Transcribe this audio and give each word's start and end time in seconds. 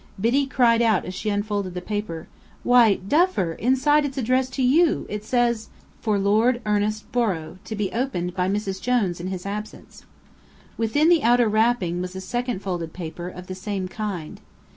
Biddy 0.19 0.47
cried 0.47 0.81
out 0.81 1.05
as 1.05 1.13
she 1.13 1.29
unfolded 1.29 1.75
the 1.75 1.79
paper. 1.79 2.27
"Why, 2.63 2.95
Duffer, 2.95 3.53
inside 3.53 4.03
it's 4.03 4.17
addressed 4.17 4.51
to 4.53 4.63
you! 4.63 5.05
It 5.11 5.23
says: 5.23 5.69
"'For 6.01 6.17
Lord 6.17 6.59
Ernest 6.65 7.11
Borrow. 7.11 7.59
To 7.63 7.75
be 7.75 7.91
opened 7.91 8.33
by 8.35 8.49
Mrs. 8.49 8.81
Jones 8.81 9.19
in 9.19 9.27
his 9.27 9.45
absence.'" 9.45 10.03
Within 10.75 11.07
the 11.07 11.21
outer 11.21 11.47
wrapping 11.47 12.01
was 12.01 12.15
a 12.15 12.21
second 12.21 12.63
folded 12.63 12.93
paper, 12.93 13.29
of 13.29 13.45
the 13.45 13.53
same 13.53 13.87
kind. 13.87 14.41